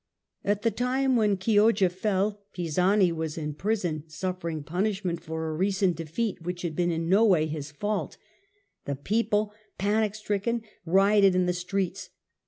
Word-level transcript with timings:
At 0.43 0.63
the 0.63 0.71
time 0.71 1.15
when 1.15 1.37
Chioggia 1.37 1.87
fell 1.87 2.41
Pisani 2.55 3.11
was 3.11 3.37
in 3.37 3.53
prison, 3.53 4.05
suffering 4.07 4.63
punishment 4.63 5.21
for 5.21 5.47
a 5.47 5.53
recent 5.53 5.95
defeat, 5.95 6.41
which 6.41 6.63
had 6.63 6.75
been 6.75 6.89
in 6.91 7.07
no 7.07 7.23
way 7.23 7.45
his 7.45 7.71
fault. 7.71 8.17
The 8.85 8.95
people, 8.95 9.53
panic 9.77 10.15
stricken, 10.15 10.63
rioted 10.87 11.35
in 11.35 11.45
the 11.45 11.53
streets. 11.53 12.09